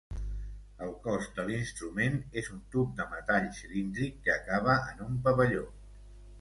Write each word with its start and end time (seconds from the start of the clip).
El 0.85 0.93
cos 1.03 1.27
de 1.39 1.45
l'instrument 1.49 2.17
és 2.43 2.49
un 2.57 2.65
tub 2.77 2.97
de 3.03 3.07
metall 3.13 3.47
cilíndric 3.61 4.19
que 4.27 4.35
acaba 4.41 4.81
en 4.91 5.09
un 5.13 5.25
pavelló. 5.29 5.65